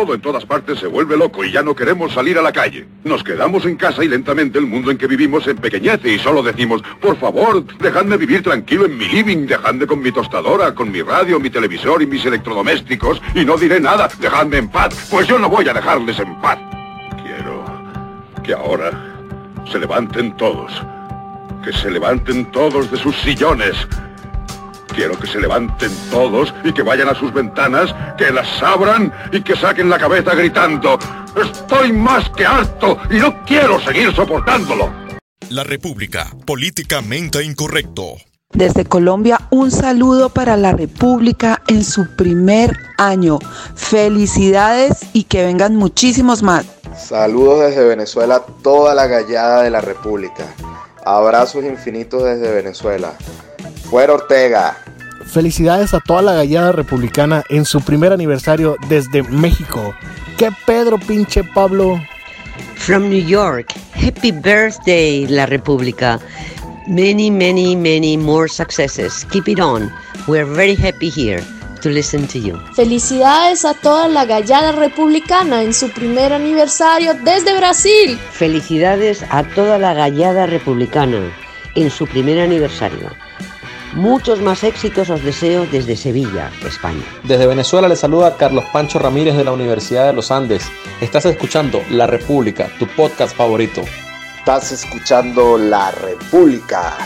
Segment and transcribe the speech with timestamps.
[0.00, 2.86] todo en todas partes se vuelve loco y ya no queremos salir a la calle.
[3.04, 6.42] Nos quedamos en casa y lentamente el mundo en que vivimos se empequeñece y solo
[6.42, 11.02] decimos, por favor, dejadme vivir tranquilo en mi living, dejadme con mi tostadora, con mi
[11.02, 15.38] radio, mi televisor y mis electrodomésticos y no diré nada, dejadme en paz, pues yo
[15.38, 16.58] no voy a dejarles en paz.
[17.22, 17.62] Quiero
[18.42, 18.90] que ahora
[19.70, 20.72] se levanten todos,
[21.62, 23.76] que se levanten todos de sus sillones
[25.00, 27.88] Quiero que se levanten todos y que vayan a sus ventanas,
[28.18, 30.98] que las abran y que saquen la cabeza gritando,
[31.42, 34.92] estoy más que harto y no quiero seguir soportándolo.
[35.48, 38.16] La República, políticamente incorrecto.
[38.52, 43.38] Desde Colombia, un saludo para la República en su primer año.
[43.74, 46.66] Felicidades y que vengan muchísimos más.
[46.94, 50.44] Saludos desde Venezuela, toda la gallada de la República.
[51.06, 53.14] Abrazos infinitos desde Venezuela.
[53.88, 54.76] Fuera Ortega.
[55.30, 59.94] Felicidades a toda la gallada republicana en su primer aniversario desde México.
[60.36, 62.02] ¿Qué Pedro, pinche Pablo?
[62.74, 66.18] From New York, happy birthday, la República.
[66.88, 69.24] Many, many, many more successes.
[69.30, 69.92] Keep it on.
[70.26, 71.44] We're very happy here
[71.82, 72.58] to listen to you.
[72.74, 78.18] Felicidades a toda la gallada republicana en su primer aniversario desde Brasil.
[78.32, 81.30] Felicidades a toda la gallada republicana
[81.76, 83.10] en su primer aniversario.
[83.94, 87.02] Muchos más éxitos os deseo desde Sevilla, España.
[87.24, 90.70] Desde Venezuela le saluda Carlos Pancho Ramírez de la Universidad de los Andes.
[91.00, 93.82] Estás escuchando La República, tu podcast favorito.
[94.38, 96.96] Estás escuchando La República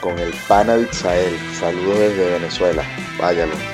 [0.00, 1.38] con el pana de Israel.
[1.58, 2.82] Saludos desde Venezuela.
[3.18, 3.71] Váyalo.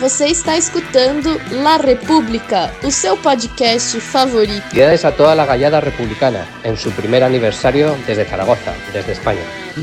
[0.00, 4.62] Você está escutando La República, o seu podcast favorito.
[4.70, 9.42] Felicidades a toda la gallada republicana en su primer aniversario desde Zaragoza, desde España.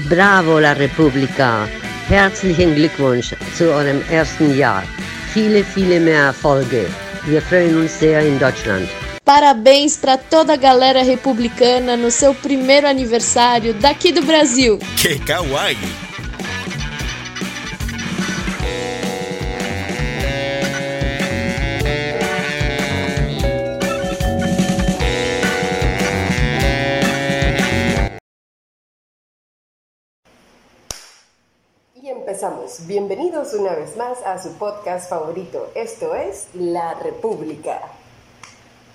[0.09, 1.65] Bravo, la República.
[2.09, 4.83] Herzlichen Glückwunsch zu eurem ersten Jahr.
[5.33, 6.87] Viele, viele mehr Erfolge.
[7.25, 8.89] Wir freuen uns sehr in Deutschland.
[9.23, 14.77] Parabéns para toda a galera republicana no seu primeiro aniversário daqui do Brasil.
[14.97, 16.10] ¡Qué kawaii!
[32.41, 32.87] Empezamos.
[32.87, 35.69] Bienvenidos una vez más a su podcast favorito.
[35.75, 37.81] Esto es La República.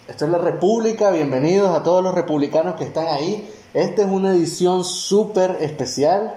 [0.09, 3.49] Esto es la República, bienvenidos a todos los republicanos que están ahí.
[3.73, 6.35] Esta es una edición súper especial.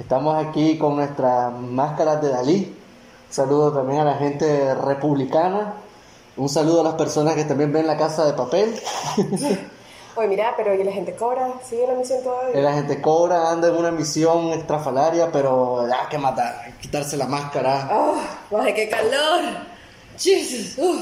[0.00, 2.76] Estamos aquí con nuestras máscaras de Dalí.
[3.28, 5.74] Un saludo también a la gente republicana.
[6.36, 8.74] Un saludo a las personas que también ven la casa de papel.
[10.14, 11.48] Oye, mira, pero ¿y la gente cobra?
[11.68, 12.60] ¿Sigue la misión todavía?
[12.60, 17.88] La gente cobra, anda en una misión extrafalaria, pero hay que matar, quitarse la máscara.
[17.90, 18.58] ¡Oh!
[18.60, 19.40] ¡Ay, qué calor!
[20.18, 20.76] ¡Jesus!
[20.78, 21.00] ¡Uf!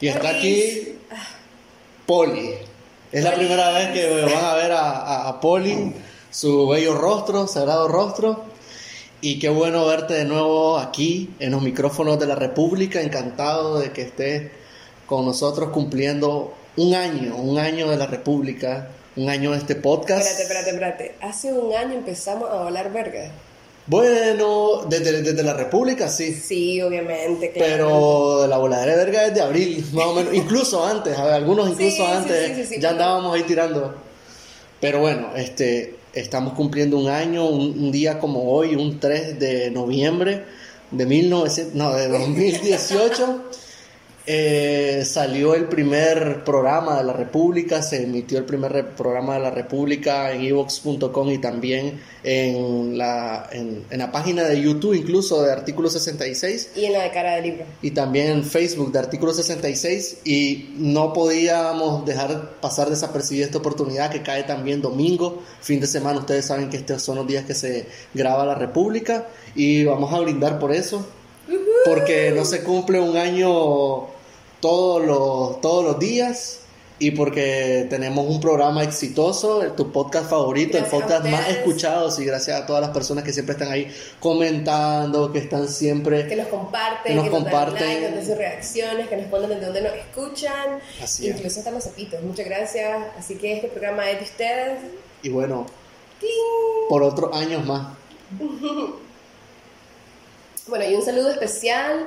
[0.00, 0.98] Y está aquí
[2.06, 2.54] Poli.
[3.12, 5.94] Es la primera vez que van a ver a, a- a Poli,
[6.30, 8.44] su bello rostro, sagrado rostro.
[9.22, 13.00] Y qué bueno verte de nuevo aquí en los micrófonos de la República.
[13.00, 14.50] Encantado de que estés
[15.06, 20.20] con nosotros cumpliendo un año, un año de la República, un año de este podcast.
[20.20, 21.14] Espérate, espérate, espérate.
[21.20, 23.30] Hace un año empezamos a hablar verga.
[23.86, 26.34] Bueno, desde, desde la República sí.
[26.34, 27.72] Sí, obviamente, claro.
[27.72, 30.34] Pero de la voladera de verga es de abril, más o menos.
[30.34, 33.94] Incluso antes, a ver, algunos incluso Sí, antes sí, sí, sí, ya andábamos ahí tirando.
[34.80, 39.70] Pero bueno, este, estamos cumpliendo un año, un, un día como hoy, un 3 de
[39.70, 40.44] noviembre
[40.90, 43.44] de 1900, no, de 2018.
[44.28, 49.50] eh, salió el primer programa de la República, se emitió el primer programa de la
[49.52, 55.52] República en evox.com y también en la, en, en la página de YouTube, incluso de
[55.52, 57.64] Artículo 66 Y en la de cara de libro.
[57.82, 64.10] y también en Facebook de Artículo 66 y no podíamos dejar pasar desapercibida esta oportunidad
[64.10, 67.54] que cae también domingo, fin de semana, ustedes saben que estos son los días que
[67.54, 71.06] se graba la República y vamos a brindar por eso,
[71.84, 74.15] porque no se cumple un año
[74.66, 76.60] todos los, todos los días.
[76.98, 82.24] Y porque tenemos un programa exitoso, tu podcast favorito, Gracias el podcast más escuchado, y
[82.24, 86.46] gracias a todas las personas que siempre están ahí comentando, que están siempre Que nos
[86.48, 87.86] comparten, Que nos que nos comparten.
[87.86, 90.80] like, que nos dan sus reacciones, que nos ponen desde dónde nos escuchan.
[91.02, 91.36] Así es.
[91.36, 92.22] Incluso hasta los zapitos.
[92.22, 92.98] Muchas gracias.
[93.18, 94.78] Así que este programa es de ustedes.
[95.22, 95.66] Y bueno,
[96.88, 97.88] por otros años más.
[100.68, 102.06] Bueno, y un saludo especial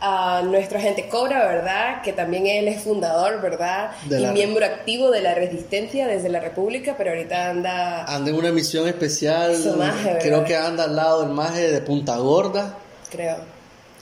[0.00, 2.02] a nuestro agente Cobra, ¿verdad?
[2.02, 3.92] Que también él es fundador, ¿verdad?
[4.06, 8.04] De y miembro activo de la Resistencia desde la República, pero ahorita anda...
[8.04, 9.54] Anda en una misión especial.
[9.54, 12.76] Su maje, creo que anda al lado del maje de Punta Gorda.
[13.10, 13.36] Creo.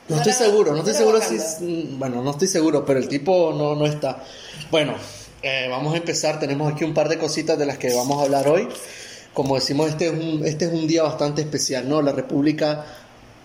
[0.09, 1.35] No estoy seguro, no estoy seguro si...
[1.63, 4.23] Mm, Bueno, no estoy seguro, pero el tipo no, no está.
[4.71, 4.95] Bueno,
[5.43, 6.41] eh, vamos a empezar.
[6.41, 8.69] Tenemos aquí un par de cositas de las que vamos a hablar hoy.
[9.35, 12.01] Como decimos, este es un, este es un día bastante especial, ¿no?
[12.01, 12.87] La República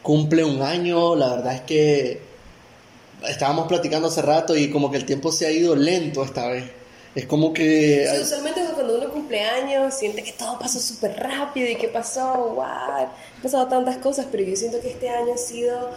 [0.03, 2.21] cumple un año, la verdad es que
[3.27, 6.65] estábamos platicando hace rato y como que el tiempo se ha ido lento esta vez.
[7.15, 8.07] Es como que...
[8.11, 12.53] Sí, usualmente cuando uno cumple años siente que todo pasó súper rápido y que pasó,
[12.55, 15.91] wow, han pasado tantas cosas, pero yo siento que este año ha sido,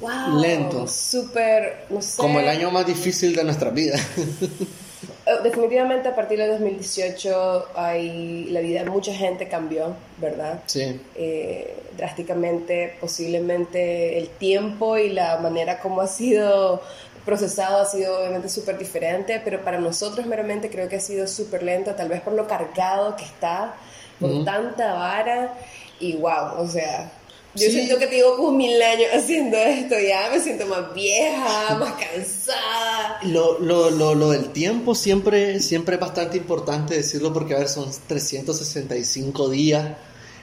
[0.00, 0.86] wow, Lento.
[0.86, 2.16] súper, no sé.
[2.16, 3.98] Como el año más difícil de nuestra vida.
[5.32, 10.60] Eh, Definitivamente a partir del 2018 hay, la vida de mucha gente cambió, ¿verdad?
[10.66, 11.00] sí.
[11.14, 16.80] eh, drásticamente, posiblemente el tiempo y la manera como ha sido
[17.24, 21.62] procesado ha sido obviamente súper diferente, pero para nosotros meramente creo que ha sido súper
[21.62, 23.74] lento, tal vez por lo cargado que está,
[24.18, 24.44] por Ujú.
[24.44, 25.54] tanta vara,
[26.00, 27.12] y wow, o sea,
[27.54, 27.72] yo Sí.
[27.72, 33.18] siento que tengo como mil años haciendo esto, ya me siento más vieja, más cansada.
[33.24, 37.68] Lo, lo, lo, lo del tiempo siempre, siempre es bastante importante decirlo porque, a ver,
[37.68, 39.88] son 365 días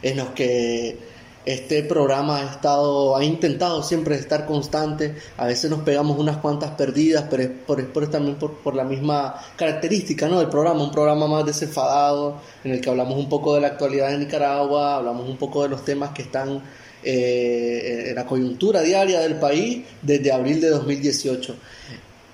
[0.02, 0.98] en los que
[1.46, 5.16] este programa ha estado, ha intentado siempre estar constante.
[5.38, 8.76] A veces nos pegamos unas cuantas perdidas, pero es por, es por- también por, por
[8.76, 10.40] la misma característica ¿no?
[10.40, 14.10] del programa, un programa más desenfadado, en el que hablamos un poco de la actualidad
[14.10, 16.62] de Nicaragua, hablamos un poco de los temas que están
[17.04, 21.56] eh, en la coyuntura diaria del país desde abril de 2018.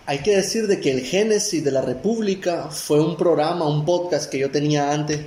[0.08, 4.30] Hay que decir de que el Génesis de la República fue un programa, un podcast
[4.30, 5.20] que yo tenía antes,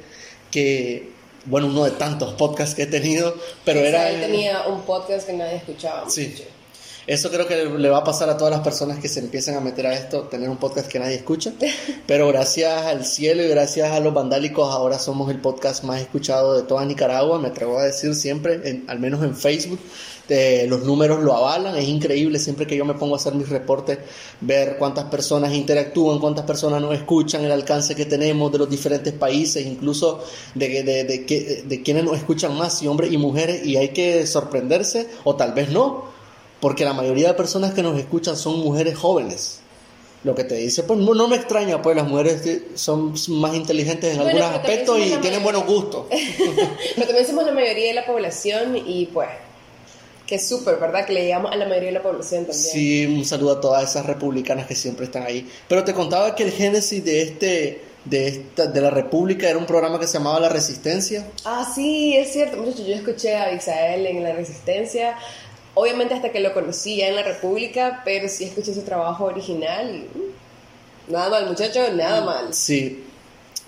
[0.50, 1.10] que,
[1.46, 4.10] bueno, uno de tantos podcasts que he tenido, pero sea, era...
[4.10, 6.08] él tenía un podcast que nadie escuchaba.
[6.08, 6.28] Sí.
[6.28, 6.57] mucho.
[7.08, 9.60] Eso creo que le va a pasar a todas las personas que se empiezan a
[9.60, 11.54] meter a esto, tener un podcast que nadie escucha.
[12.06, 16.54] Pero gracias al cielo y gracias a los vandálicos, ahora somos el podcast más escuchado
[16.54, 17.38] de toda Nicaragua.
[17.38, 19.80] Me atrevo a decir siempre, en- al menos en Facebook,
[20.28, 21.74] eh, los números lo avalan.
[21.78, 23.96] Es increíble siempre que yo me pongo a hacer mis reportes,
[24.42, 29.14] ver cuántas personas interactúan, cuántas personas nos escuchan, el alcance que tenemos de los diferentes
[29.14, 30.22] países, incluso
[30.54, 33.64] de, de, de, que- de quienes nos escuchan más, si hombres y mujeres.
[33.64, 36.17] Y hay que sorprenderse, o tal vez no
[36.60, 39.60] porque la mayoría de personas que nos escuchan son mujeres jóvenes.
[40.24, 44.12] Lo que te dice, pues no, no me extraña, pues las mujeres son más inteligentes
[44.12, 46.06] en Bueno, algunos aspectos y tienen buenos gustos.
[46.96, 49.28] Pero también somos la mayoría de la población y pues,
[50.26, 51.06] que es súper, ¿verdad?
[51.06, 52.72] Que le llegamos a la mayoría de la población también.
[52.72, 55.48] Sí, un saludo a todas esas republicanas que siempre están ahí.
[55.68, 59.66] Pero te contaba que el génesis de este de esta de la República era un
[59.66, 61.26] programa que se llamaba La Resistencia.
[61.44, 62.64] Ah, sí, es cierto.
[62.64, 65.16] Yo escuché a Isael en La Resistencia.
[65.80, 69.94] Obviamente hasta que lo conocí ya en la República, pero sí escuché su trabajo original
[69.94, 70.18] y...
[70.18, 72.52] mm, Nada mal, muchachos, nada mal.
[72.52, 73.04] Sí.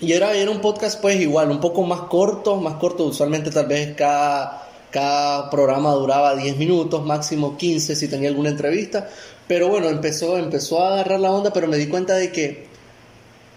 [0.01, 3.67] Y era, era un podcast pues igual, un poco más corto, más corto, usualmente tal
[3.67, 9.09] vez cada, cada programa duraba 10 minutos, máximo 15 si tenía alguna entrevista,
[9.47, 12.67] pero bueno, empezó, empezó a agarrar la onda, pero me di cuenta de que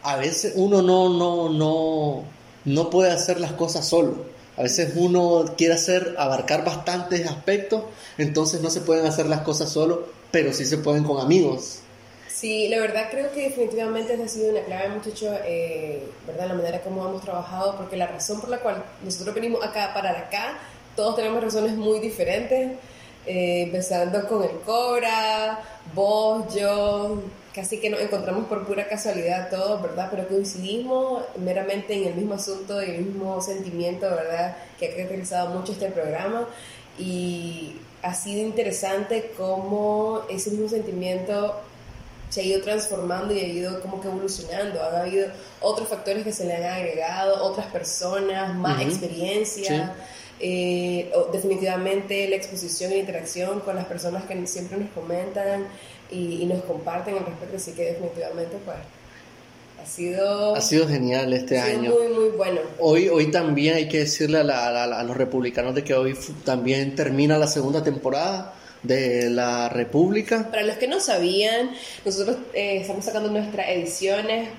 [0.04, 2.24] a veces uno no, no, no,
[2.66, 4.33] no puede hacer las cosas solo.
[4.58, 7.84] A veces uno quiere hacer, abarcar bastantes aspectos,
[8.18, 11.80] entonces no se pueden hacer las cosas solo, pero sí se pueden con amigos.
[12.28, 16.48] Sí, la verdad creo que definitivamente ha sido una clave, muchacho, eh, ¿verdad?
[16.48, 19.94] La manera como hemos trabajado, porque la razón por la cual nosotros venimos acá a
[19.94, 20.58] parar acá,
[20.96, 22.74] todos tenemos razones muy diferentes,
[23.26, 25.64] eh, empezando con el Cobra,
[25.94, 27.22] vos, yo,
[27.54, 30.08] casi que nos encontramos por pura casualidad todos, ¿verdad?
[30.12, 34.58] Pero coincidimos meramente en el mismo asunto y el mismo sentimiento, ¿verdad?
[34.80, 36.48] Que ha caracterizado mucho este programa
[36.98, 41.56] y ha sido interesante cómo ese mismo sentimiento
[42.30, 44.82] se ha ido transformando y ha ido como que evolucionando.
[44.84, 45.28] Han habido
[45.62, 48.90] otros factores que se le han agregado, otras personas, más Ujú.
[48.90, 49.96] experiencia.
[50.40, 55.68] eh, definitivamente la exposición e interacción con las personas que siempre nos comentan
[56.14, 58.78] y, y nos comparten al respecto, así que definitivamente pues
[59.82, 61.92] ha sido, Ha sido genial este ha sido año.
[61.92, 62.62] muy muy bueno.
[62.80, 65.94] Hoy, hoy también hay que decirle a, la- a la- a los republicanos de que
[65.94, 66.16] hoy
[66.46, 70.50] también termina la segunda temporada de la República.
[70.50, 71.72] Para los que no sabían,
[72.06, 74.50] nosotros eh, estamos sacando nuestras ediciones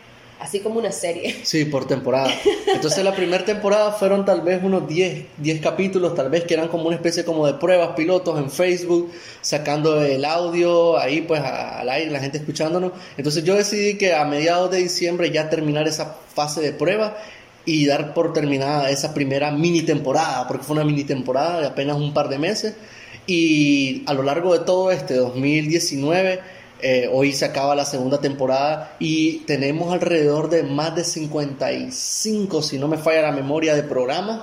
[0.41, 1.37] así como una serie.
[1.45, 2.31] Sí, por temporada.
[2.73, 6.69] Entonces la primera temporada fueron tal vez unos 10, 10 capítulos, tal vez que eran
[6.69, 11.88] como una especie como de pruebas pilotos en Facebook, sacando el audio ahí pues al
[11.88, 12.93] aire, la gente escuchándonos.
[13.17, 17.17] Entonces yo decidí que a mediados de diciembre ya terminar esa fase de prueba
[17.67, 21.97] y dar por terminada esa primera mini temporada, porque fue una mini temporada de apenas
[21.97, 22.75] un par de meses.
[23.26, 26.41] Y a lo largo de todo este 2019,
[26.87, 32.79] eh, hoy se acaba la segunda temporada y tenemos alrededor de más de 55, si
[32.79, 34.43] no me falla la memoria, de programas.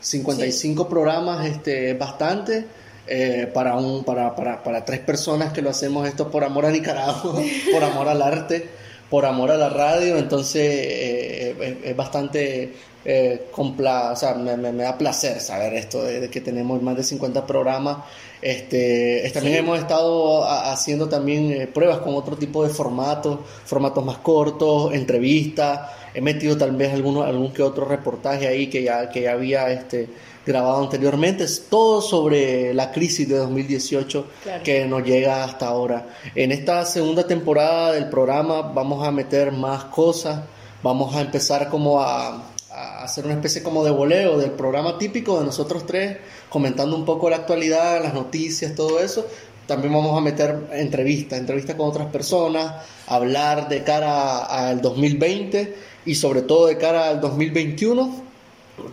[0.00, 2.66] 55 programas, este, es bastante.
[3.06, 6.70] eh, para, un, para, para, para tres personas que lo hacemos esto por amor a
[6.70, 7.42] Nicaragua,
[7.72, 8.68] por amor al arte,
[9.10, 12.72] por amor a la radio, entonces eh, es, es bastante
[13.04, 16.82] eh, compla, o sea, me, me- me da placer saber esto de, de que tenemos
[16.82, 17.98] más de 50 programas.
[18.42, 19.58] Este, es- también Sí.
[19.60, 24.92] hemos estado a- haciendo también eh, pruebas con otro tipo de formatos, formatos más cortos,
[24.92, 25.80] entrevistas.
[26.14, 29.70] He metido tal vez alguno, algún que otro reportaje ahí que ya, que ya había
[29.70, 30.08] este,
[30.46, 31.44] grabado anteriormente.
[31.44, 34.62] Es todo sobre la crisis de 2018 Claro.
[34.62, 36.06] que nos llega hasta ahora.
[36.34, 40.40] En esta segunda temporada del programa vamos a meter más cosas,
[40.82, 45.38] vamos a empezar como a, a hacer una especie como de voleo del programa típico
[45.40, 49.26] de nosotros tres, comentando un poco la actualidad, las noticias, todo eso.
[49.66, 55.74] También vamos a meter entrevistas, entrevistas con otras personas, hablar de cara al 2020
[56.04, 58.25] y sobre todo de cara al 2021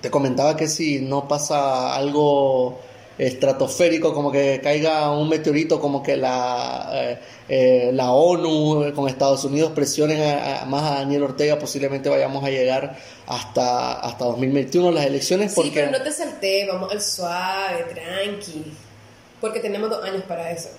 [0.01, 2.79] te comentaba que si no pasa algo
[3.17, 9.43] estratosférico, como que caiga un meteorito, como que la, eh, eh, la ONU con Estados
[9.43, 12.95] Unidos presionen a- a- más a Daniel Ortega, posiblemente vayamos a llegar
[13.27, 15.71] hasta, hasta 2021 las elecciones, Sí, porque...
[15.81, 18.73] pero no te salté, vamos al suave, tranqui.
[19.39, 20.69] Porque tenemos dos años para eso.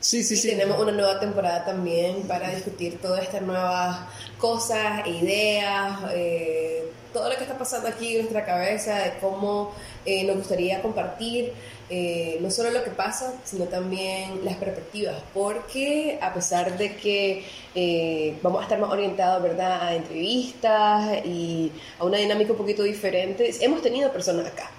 [0.00, 0.48] Sí, sí, y sí.
[0.50, 3.98] tenemos una nueva temporada también para discutir todas estas nuevas
[4.38, 6.83] cosas, ideas, eh,
[7.14, 9.72] todo lo que está pasando aquí en nuestra cabeza, de cómo
[10.04, 11.54] eh, nos gustaría compartir
[11.88, 17.44] eh, no solo lo que pasa, sino también las perspectivas, porque a pesar de que
[17.74, 22.82] eh, vamos a estar más orientados, ¿verdad?, a entrevistas y a una dinámica un poquito
[22.82, 24.70] diferente, hemos tenido personas acá.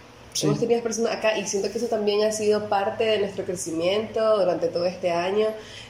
[0.43, 4.37] Hemos tenido personas acá y siento que eso también ha sido parte de nuestro crecimiento
[4.37, 5.47] durante todo este año,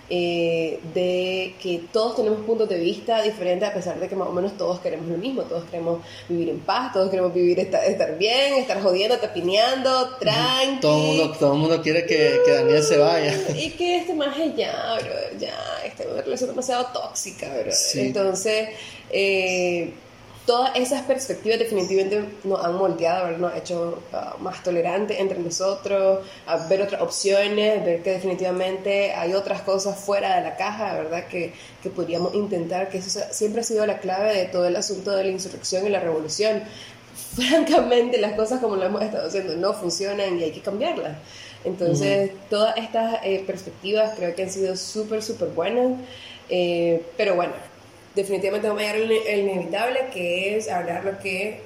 [0.07, 4.31] eh, de que todos tenemos puntos de vista diferentes a pesar de que más o
[4.31, 5.99] menos todos queremos lo mismo, todos queremos
[6.29, 10.79] vivir en paz, todos queremos vivir estar, estar bien, estar jodiendo, tapineando, tranqui.
[10.79, 13.33] Todo el mundo, todo mundo quiere que, que Daniel se vaya.
[13.55, 17.71] Y que este maje ya, bro, ya, esta es una relación demasiado tóxica, bro.
[17.71, 18.01] Sí.
[18.01, 18.69] Entonces,
[19.09, 19.91] eh,
[20.45, 23.37] todas esas perspectivas definitivamente nos han moldeado, ¿verdad?
[23.39, 29.13] nos ha hecho ah, más tolerantes entre nosotros, a ver otras opciones, ver que definitivamente
[29.13, 31.27] hay otras cosas fuera de la caja, ¿verdad?
[31.27, 34.75] Que, que podríamos intentar, que eso sea- siempre ha sido la clave de todo el
[34.75, 36.61] asunto de la insurrección y la revolución.
[37.35, 41.17] Francamente, las cosas como lo hemos estado haciendo no funcionan y hay que cambiarlas.
[41.63, 45.99] Entonces, todas estas eh, perspectivas creo que han sido súper, súper buenas.
[46.49, 47.53] Eh, pero bueno,
[48.15, 51.59] definitivamente vamos a llegar al ine- al inevitable, que es hablar lo que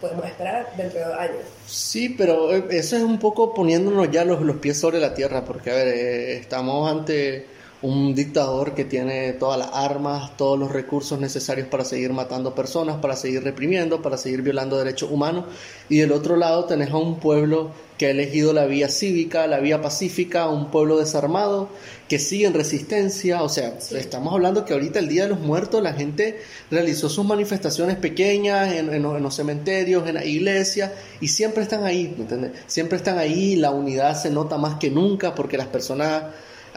[0.00, 1.36] podemos esperar dentro de dos años.
[1.66, 5.44] Sí, pero eh, eso es un poco poniéndonos ya los, los pies sobre la tierra,
[5.44, 7.46] porque a ver, eh, estamos ante
[7.80, 12.96] un dictador que tiene todas las armas, todos los recursos necesarios para seguir matando personas,
[12.96, 15.44] para seguir reprimiendo, para seguir violando derechos humanos,
[15.88, 19.58] y del otro lado tenés a un pueblo que ha elegido la vía cívica, la
[19.60, 21.68] vía pacífica, un pueblo desarmado
[22.08, 25.82] que sigue en resistencia, o sea, estamos hablando que ahorita el Día de los Muertos
[25.82, 30.92] la gente realizó sus manifestaciones pequeñas en, en los- en los cementerios, en la iglesia,
[31.20, 32.52] y siempre están ahí, ¿me entiendes?
[32.66, 36.22] Siempre están ahí, la unidad se nota más que nunca porque las personas,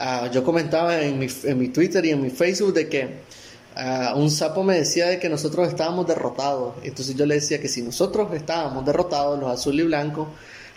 [0.02, 3.22] ah, yo comentaba en mi, en mi Twitter y en mi Facebook de que
[3.76, 7.68] ah, un sapo me decía de que nosotros estábamos derrotados, entonces yo le decía que
[7.68, 10.28] si nosotros estábamos derrotados, los azul y blancos,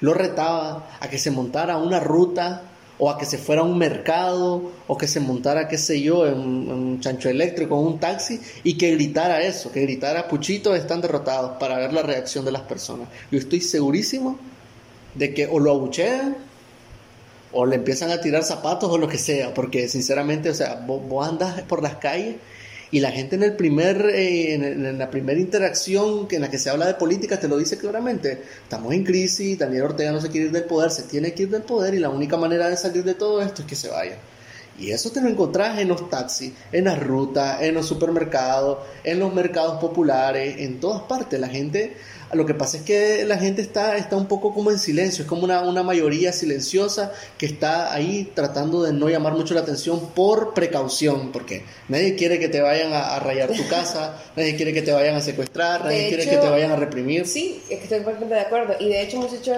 [0.00, 2.62] lo retaba a que se montara una ruta
[2.98, 6.26] o a que se fuera a un mercado o que se montara, qué sé yo,
[6.26, 11.00] en, un chancho eléctrico, en un taxi y que gritara eso, que gritara Puchito están
[11.00, 13.08] derrotados para ver la reacción de las personas.
[13.30, 14.38] Yo estoy segurísimo
[15.14, 16.36] de que o lo abuchean
[17.54, 21.00] o le empiezan a tirar zapatos o lo que sea, porque sinceramente, o sea, vos,
[21.08, 22.36] vos andas por las calles
[22.90, 26.50] y la gente en el primer eh, en, en la primera interacción que- en la
[26.50, 30.20] que se habla de política te lo dice claramente estamos en crisis Daniel Ortega no
[30.20, 32.68] se quiere ir del poder se tiene que ir del poder y la única manera
[32.68, 34.16] de salir de todo esto es que se vaya
[34.78, 39.20] y eso te lo encontrás en los taxis, en las rutas, en los supermercados, en
[39.20, 41.38] los mercados populares, en todas partes.
[41.38, 41.96] La gente,
[42.34, 45.28] lo que pasa es que la gente está, está un poco como en silencio, es
[45.28, 50.10] como una, una mayoría silenciosa que está ahí tratando de no llamar mucho la atención
[50.14, 54.72] por precaución, porque nadie quiere que te vayan a, a rayar tu casa, nadie quiere
[54.72, 57.26] que te vayan a secuestrar, nadie De quiere hecho- que te vayan a reprimir.
[57.26, 58.74] Sí, es que estoy completamente de acuerdo.
[58.80, 59.56] Y de hecho, muchachos,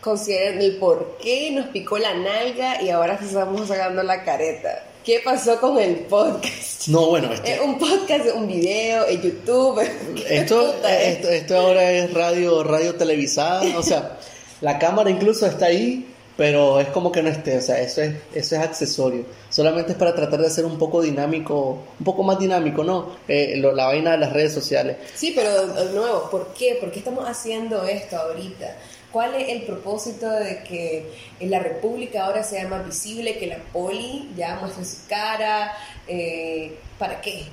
[0.00, 4.84] consideren el por qué nos picó la nalga y ahora estamos sacando la careta.
[5.04, 6.86] ¿Qué pasó con el podcast?
[6.88, 9.80] No, bueno, este- Es un podcast, un video, en YouTube.
[10.14, 11.16] ¿Qué Esto, es?
[11.16, 14.18] esto, esto ahora es radio, radio televisada, o sea,
[14.60, 16.06] la cámara incluso está ahí,
[16.36, 19.24] pero es como que no esté, o sea, eso es, eso es accesorio.
[19.50, 23.10] Solamente es para tratar de hacer un poco dinámico, un poco más dinámico, ¿no?
[23.26, 24.96] Eh, lo- la vaina de las redes sociales.
[25.16, 26.76] Sí, pero de nuevo, ¿por qué?
[26.80, 28.76] ¿Por qué estamos haciendo esto ahorita?
[29.12, 31.06] ¿Cuál es el propósito de que
[31.38, 35.72] en la República ahora sea más visible, que la poli ya muestre su cara?
[36.08, 37.44] Eh, ¿Para qué?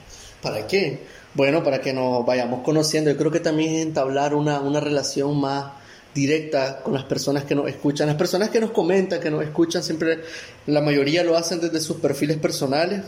[0.41, 0.99] ¿Para qué?
[1.33, 3.11] Bueno, para que nos vayamos conociendo.
[3.11, 5.73] Yo creo que también es entablar una, una relación más
[6.13, 8.07] directa con las personas que nos escuchan.
[8.07, 10.21] Las personas que nos comentan, que nos escuchan, siempre
[10.65, 13.01] la mayoría lo hacen desde sus perfiles personales.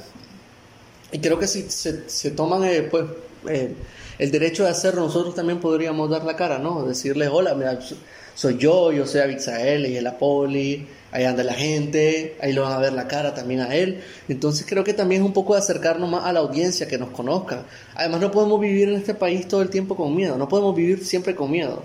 [1.11, 3.05] Y creo que si se, se toman eh, pues,
[3.49, 3.73] eh,
[4.19, 6.83] el derecho de hacerlo, nosotros también podríamos dar la cara, ¿no?
[6.83, 7.79] Decirles, hola, mira,
[8.35, 12.63] soy yo, yo soy Abixael, y es la poli, ahí anda la gente, ahí lo
[12.63, 14.01] van a ver la cara también a él.
[14.27, 17.09] Entonces creo que también es un poco de acercarnos más a la audiencia, que nos
[17.09, 17.63] conozca.
[17.95, 21.05] Además no podemos vivir en este país todo el tiempo con miedo, no podemos vivir
[21.05, 21.83] siempre con miedo.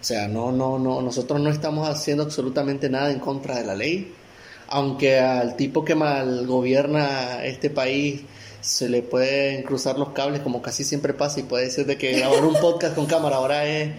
[0.00, 3.76] O sea, no, no, no, nosotros no estamos haciendo absolutamente nada en contra de la
[3.76, 4.12] ley.
[4.66, 8.22] Aunque al tipo que mal gobierna este país
[8.60, 12.12] se le pueden cruzar los cables como casi siempre pasa y puede decir de que
[12.12, 13.90] grabar un podcast con cámara ahora es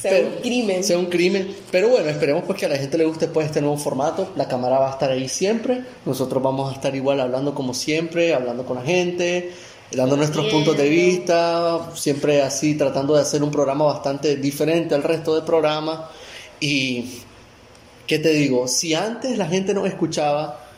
[0.00, 0.84] sea un crimen.
[0.84, 1.54] Sea un crimen.
[1.70, 4.32] Pero bueno, esperemos pues que a la gente le guste pues este nuevo formato.
[4.36, 5.84] La cámara va a estar ahí siempre.
[6.06, 9.52] Nosotros vamos a estar igual hablando como siempre, hablando con la gente,
[9.92, 15.02] dando nuestros puntos de vista, siempre así tratando de hacer un programa bastante diferente al
[15.02, 16.10] resto del programa.
[16.60, 17.20] Y,
[18.06, 18.68] ¿qué te digo?
[18.68, 20.69] Si antes la gente nos escuchaba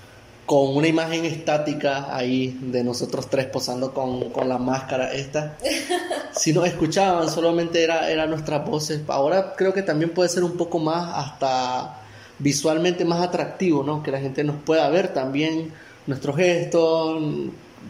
[0.47, 5.57] con una imagen estática ahí de nosotros tres posando con, con la máscara esta.
[6.35, 9.03] Si nos escuchaban, solamente era, eran nuestras voces.
[9.09, 12.01] Ahora creo que también puede ser un poco más hasta
[12.39, 14.03] visualmente más atractivo, ¿no?
[14.03, 15.73] Que la gente nos pueda ver también
[16.07, 17.23] nuestros gestos.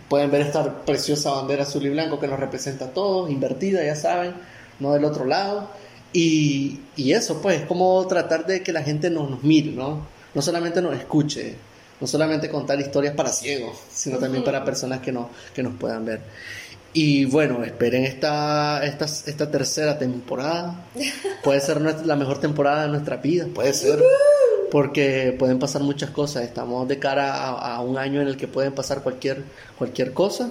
[0.09, 3.94] Pueden ver esta preciosa bandera azul y blanco que nos representa a todos, invertida, ya
[3.94, 4.35] saben,
[4.80, 5.71] no del otro lado.
[6.12, 10.04] Y, y eso, pues, como tratar de que la gente nos, nos mire, ¿no?
[10.35, 11.56] No solamente nos escuche
[12.02, 16.04] no solamente contar historias para ciegos, sino también para personas que, no, que nos puedan
[16.04, 16.21] ver.
[16.92, 20.85] Y bueno, esperen esta, esta, esta tercera temporada.
[21.44, 24.02] Puede ser la mejor temporada de nuestra vida, puede ser.
[24.73, 26.42] Porque pueden pasar muchas cosas.
[26.42, 29.44] Estamos de cara a, un año en el que pueden pasar cualquier,
[29.78, 30.50] cualquier cosa.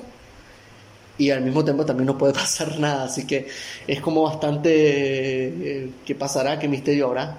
[1.18, 3.06] Y al mismo tiempo también no puede pasar nada.
[3.06, 3.48] Así que
[3.88, 4.70] es como bastante...
[4.74, 6.58] Eh, ¿Qué pasará?
[6.60, 7.38] ¿Qué misterio habrá?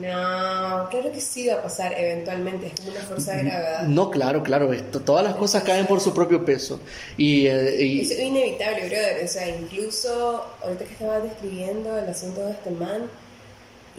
[0.00, 3.82] No, claro que sí va a pasar eventualmente, es como una fuerza de gravedad.
[3.84, 6.78] No, claro, claro, esto, todas las cosas caen por su propio peso.
[7.16, 9.24] Y, eh, Es inevitable, brother.
[9.24, 13.08] O sea, incluso ahorita que estaba describiendo el asunto de este man,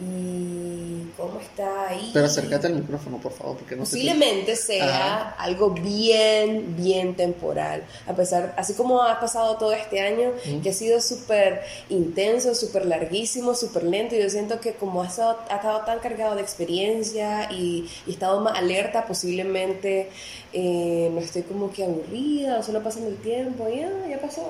[0.01, 2.11] y cómo está ahí.
[2.13, 7.83] Pero acércate al micrófono, por favor, porque no Posiblemente sea algo bien, bien temporal.
[8.07, 10.31] A pesar, así como ha pasado todo este año,
[10.63, 15.07] que ha sido súper intenso, súper larguísimo, súper lento, y yo siento que como ha
[15.07, 20.09] estado, ha estado tan cargado de experiencia y, y estado más alerta, posiblemente
[20.53, 24.41] eh, no estoy como que aburrida, o solo pasando el tiempo, ya, ya pasó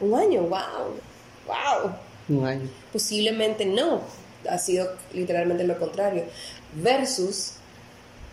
[0.00, 0.96] un año, wow,
[1.46, 1.92] wow.
[2.28, 2.68] Un año.
[2.92, 4.00] Posiblemente no
[4.48, 6.24] ha sido literalmente lo contrario.
[6.74, 7.54] Versus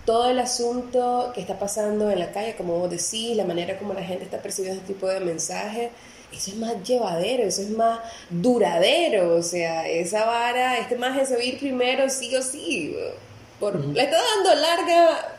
[0.05, 3.93] todo el asunto que está pasando en la calle, como vos decís, la manera como
[3.93, 5.91] la gente está percibiendo este tipo de mensajes,
[6.31, 11.35] eso es más llevadero, eso es más duradero, o sea, esa vara, este más se
[11.35, 12.95] va a ir primero sí o sí,
[13.59, 15.35] por, le está dando larga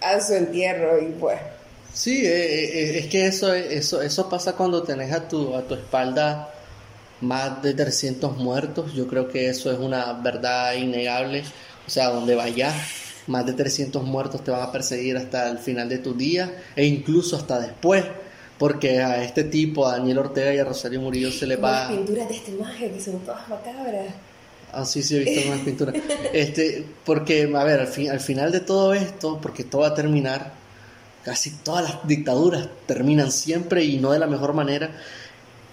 [0.00, 1.38] a su entierro y pues...
[1.92, 5.74] Sí, eh, eh, es que eso, eso, eso pasa cuando tenés a tu, a tu
[5.74, 6.54] espalda
[7.20, 11.42] más de 300 muertos, yo creo que eso es una verdad innegable,
[11.86, 12.74] o sea, donde vayas,
[13.26, 16.84] más de 300 muertos te van a perseguir hasta el final de tu día e
[16.84, 18.04] incluso hasta después,
[18.58, 21.88] porque a este tipo, a Daniel Ortega y a Rosario Murillo se le va...
[21.88, 24.06] Las pinturas de este maje que son todas macabras.
[24.72, 25.94] Ah, sí, sí, he visto algunas pinturas.
[26.32, 29.94] Este, porque, a ver, al, fin, al final de todo esto, porque todo va a
[29.94, 30.52] terminar,
[31.24, 34.90] casi todas las dictaduras terminan siempre y no de la mejor manera.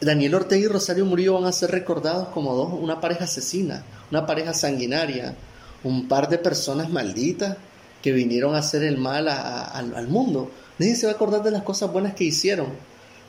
[0.02, 4.26] Daniel Ortega y Rosario Murillo van a ser recordados como dos, una pareja asesina, una
[4.26, 5.36] pareja sanguinaria,
[5.84, 7.58] un par de personas malditas
[8.02, 10.52] que vinieron a hacer el mal al mundo.
[10.78, 12.68] Nadie se va a acordar de las cosas buenas que hicieron.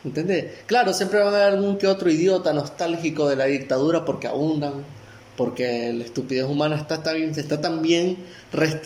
[0.05, 0.53] ¿Entendés?
[0.67, 4.85] Claro, siempre va a haber algún que otro idiota nostálgico de la dictadura porque abundan,
[5.37, 8.19] porque la estupidez humana está tan, está tan bien,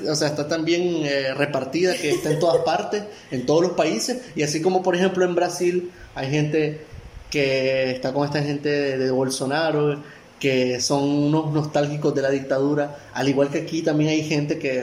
[0.08, 3.72] o sea, está tan bien eh, repartida que está en todas partes, en todos los
[3.72, 4.22] países.
[4.34, 6.86] Y así como, por ejemplo, en Brasil hay gente
[7.30, 10.02] que está con esta gente de, Bolsonaro,
[10.38, 14.82] que son unos nostálgicos de la dictadura, al igual que aquí también hay gente que,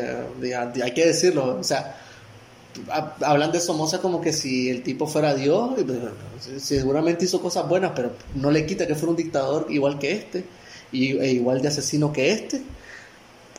[0.81, 1.97] hay que decirlo, o sea,
[3.21, 7.91] hablan de Somoza como que si el tipo fuera Dios, pues, seguramente hizo cosas buenas,
[7.95, 10.45] pero no le quita que fuera un dictador igual que este,
[10.91, 12.61] y, e igual de asesino que este.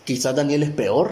[0.04, 1.10] Quizás Daniel es peor,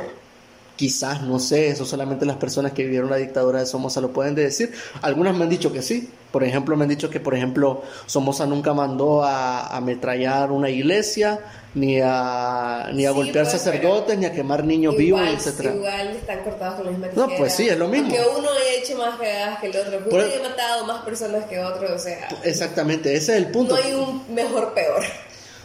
[0.77, 4.35] Quizás, no sé, eso solamente las personas que vivieron la dictadura de Somoza lo pueden
[4.35, 4.73] decir.
[5.01, 6.11] Algunas me han dicho que sí.
[6.31, 11.41] Por ejemplo, me han dicho que, por ejemplo, Somoza nunca mandó a ametrallar una iglesia,
[11.75, 15.75] ni a, ni a Sí, golpear pues, sacerdotes, ni a quemar niños vivos, etcétera.
[15.75, 17.39] igual están cortados con la misma No, tijera.
[17.39, 18.09] pues sí, es lo mismo.
[18.12, 21.45] Que uno haya hecho más cagadas que el otro, que uno haya matado más personas
[21.47, 23.75] que otro, o sea, Exactamente, ese es el punto.
[23.75, 25.03] no hay un mejor peor.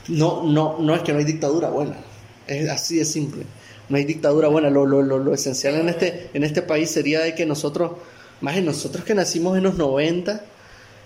[0.08, 1.98] No, no, no es que no hay dictadura buena.
[2.48, 3.44] Es así de simple.
[3.92, 4.70] No hay dictadura buena.
[4.72, 7.92] Lo, lo, lo, lo esencial en este, en este país sería de que nosotros,
[8.42, 10.42] más en nosotros que nacimos en los 90,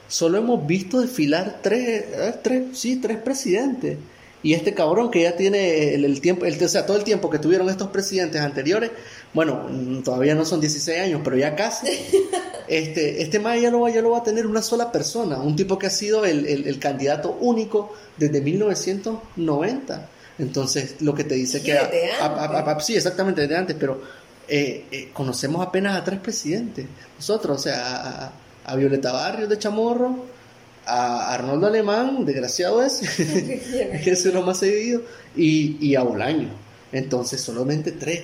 [0.07, 3.97] solo hemos visto desfilar tres, eh, tres, sí, tres presidentes.
[4.43, 7.31] Y este cabrón que ya tiene el, el tiempo, el, o sea, todo el tiempo
[7.31, 8.91] que tuvieron estos presidentes anteriores,
[9.33, 11.87] bueno, mm, todavía no son 16 años, pero ya casi.
[12.67, 15.55] Este, este más ya lo, va, ya lo va a tener una sola persona, un
[15.55, 20.09] tipo que ha sido el, el- el candidato único desde 1990.
[20.37, 21.77] Entonces, lo que te dice que...
[21.77, 21.85] a-
[22.71, 24.01] a- sí, exactamente, desde antes, pero
[24.47, 26.85] eh, eh, conocemos apenas a tres presidentes.
[27.17, 28.31] Nosotros, o sea,
[28.65, 30.25] a, Violeta Barrios de Chamorro,
[30.85, 35.01] a Arnoldo Alemán, desgraciado es, que es lo más seguido,
[35.35, 36.49] y, y a Bolaño.
[36.91, 38.23] Entonces, solamente tres.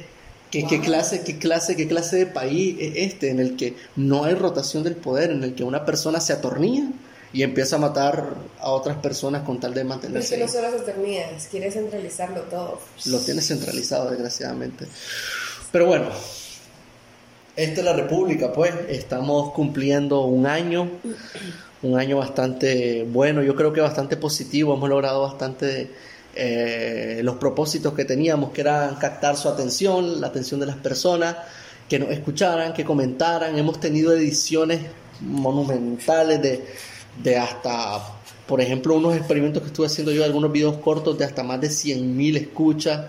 [0.52, 4.26] ¿Qué, qué clase, qué clase, qué clase de país es este en el que no
[4.26, 6.90] hay rotación del poder, en el que una persona se atornilla
[7.34, 10.48] y empieza a matar a otras personas con tal de Pero es mantenerse que no
[10.48, 12.80] solo las eternidades, quiere centralizarlo todo.
[13.06, 14.86] Lo tiene centralizado, desgraciadamente.
[15.72, 16.10] Pero bueno,
[17.56, 18.74] esta es la República, pues.
[18.90, 20.90] Estamos cumpliendo un año,
[21.82, 24.74] un año bastante bueno, yo creo que bastante positivo.
[24.74, 25.92] Hemos logrado bastante
[26.36, 31.38] eh, los propósitos que teníamos, que eran captar su atención, la atención de las personas,
[31.88, 33.58] que nos escucharan, que comentaran.
[33.58, 34.82] Hemos tenido ediciones
[35.22, 36.66] monumentales de,
[37.24, 38.02] de hasta,
[38.48, 41.70] por ejemplo, unos experimentos que estuve haciendo yo, algunos videos cortos de hasta más de
[41.70, 43.08] 100.000 escuchas.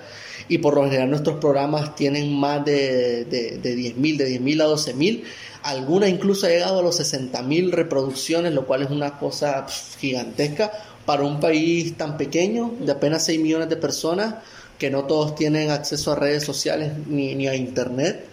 [0.49, 4.67] Y por lo general nuestros programas tienen más de, de, de 10.000, de 10.000 a
[4.67, 5.23] 12.000.
[5.63, 10.73] Alguna incluso ha llegado a los 60.000 reproducciones, lo cual es una cosa pf, gigantesca
[11.07, 14.35] para un país tan pequeño, de apenas 6 millones de personas,
[14.79, 18.27] que no todos tienen acceso a redes sociales ni, ni a internet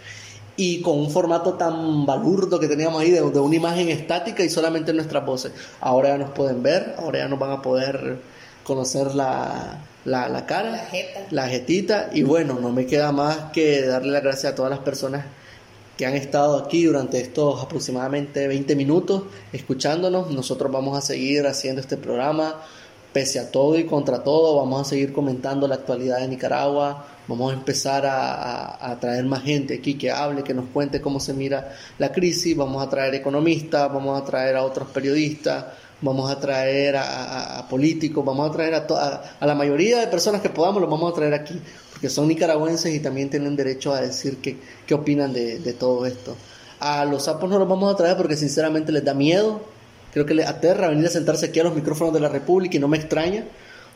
[0.60, 4.50] y con un formato tan balurdo que teníamos ahí de, de una imagen estática y
[4.50, 5.54] solamente nuestras voces.
[5.80, 8.17] Ahora ya nos pueden ver, ahora ya nos van a poder
[8.65, 11.22] conocer la, la, la cara, La jeta.
[11.32, 14.80] la jetita y bueno, no me queda más que darle las gracias a todas las
[14.80, 15.26] personas
[15.95, 20.30] que han estado aquí durante estos aproximadamente 20 minutos escuchándonos.
[20.30, 22.56] Nosotros vamos a seguir haciendo este programa
[23.13, 24.58] pese a todo y contra todo.
[24.58, 27.06] Vamos a seguir comentando la actualidad de Nicaragua.
[27.28, 31.19] Vamos a empezar a, a- traer más gente aquí que hable, que nos cuente cómo
[31.19, 32.56] se mira la crisis.
[32.58, 35.65] Vamos a traer economistas, vamos a traer a otros periodistas,
[36.02, 40.82] vamos a traer a, políticos, vamos a traer a la mayoría de personas que podamos,
[40.82, 41.60] los vamos a traer aquí,
[41.91, 46.06] porque son nicaragüenses y también tienen derecho a decir qué, qué opinan de, de todo
[46.08, 46.36] esto.
[46.80, 49.62] A los sapos no los vamos a traer porque sinceramente les da miedo,
[50.13, 52.80] creo que les aterra venir a sentarse aquí a los micrófonos de la República y
[52.80, 53.43] no me extraña,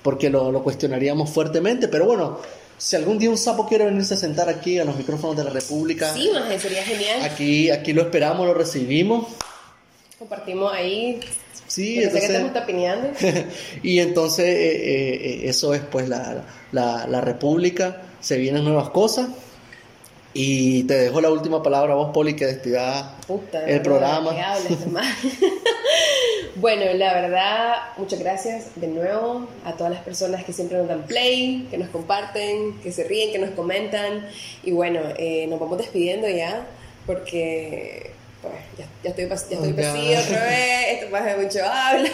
[0.02, 2.40] porque lo, lo cuestionaríamos fuertemente, pero bueno,
[2.78, 5.50] si algún día un sapo quiere venirse a sentar aquí a los micrófonos de la
[5.52, 7.22] República, Sí, maje, sería genial.
[7.24, 9.28] aquí, aquí lo esperamos, lo recibimos.
[10.20, 11.20] Compartimos ahí.
[11.68, 13.10] Sí, Yo que entonces- tapineando.
[13.84, 18.90] y entonces eh, eh, eh, eso es pues la, la, la República, se vienen nuevas
[18.90, 19.28] cosas.
[20.36, 24.32] Y te dejo la última palabra a vos, Poli, que despidas Puta, el no, programa.
[26.56, 31.04] bueno, la verdad, muchas gracias de nuevo a todas las personas que siempre nos dan
[31.04, 34.28] play, que nos comparten, que se ríen, que nos comentan.
[34.64, 36.66] Y bueno, eh, nos vamos despidiendo ya,
[37.06, 41.60] porque pues, ya, ya estoy, pas- ya estoy Oh, pasilla otra vez, esto pasa mucho
[41.64, 42.10] habla.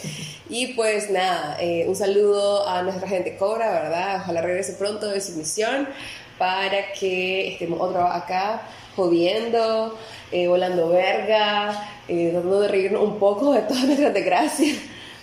[0.48, 4.16] y pues nada, eh, un saludo a nuestra gente Cobra, ¿verdad?
[4.22, 5.88] Ojalá regrese pronto de su misión
[6.38, 8.62] para que estemos otra acá
[8.96, 9.96] jodiendo,
[10.32, 14.78] eh, volando verga, eh, tratando de reírnos un poco de todas nuestras desgracias,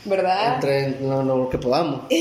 [0.06, 0.56] ¿verdad?
[0.56, 2.02] entre lo, lo que podamos.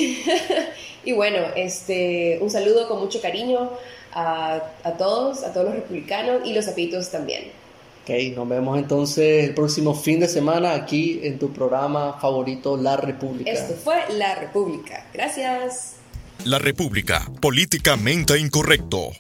[1.03, 3.71] Y bueno, este, un saludo con mucho cariño
[4.13, 7.45] a, a todos, a todos los republicanos y los zapitos también.
[8.03, 12.97] Ok, nos vemos entonces el próximo fin de semana aquí en tu programa favorito, La
[12.97, 13.51] República.
[13.51, 15.07] Esto fue La República.
[15.13, 16.00] Gracias.
[16.45, 19.13] La República, políticamente incorrecto.